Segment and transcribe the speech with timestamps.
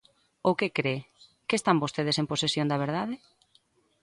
[0.47, 0.95] ¿Ou que cre?,
[1.47, 3.15] ¿que están vostedes en posesión da verdade?